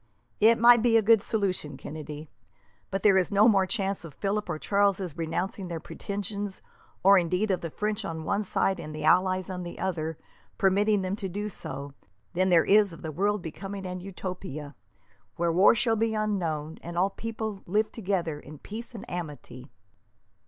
[0.39, 2.31] "It might be a good solution, Kennedy,
[2.89, 6.59] but there is no more chance of Philip or Charles renouncing their pretensions,
[7.03, 10.17] or indeed of the French on one side and the allies on the other
[10.57, 11.93] permitting them to do so,
[12.33, 14.73] than there is of the world becoming an utopia,
[15.35, 19.69] where war shall be unknown, and all peoples live together in peace and amity."